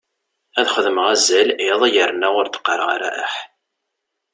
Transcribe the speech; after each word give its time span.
Ad 0.59 0.67
xedmeɣ 0.73 1.05
azal 1.13 1.49
iḍ 1.69 1.81
yerna 1.93 2.27
ur 2.39 2.45
d-qqareɣ 2.47 2.89
ara 2.95 3.09
aḥ. 3.25 3.33